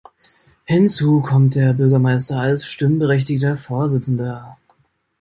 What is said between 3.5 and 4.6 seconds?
Vorsitzender.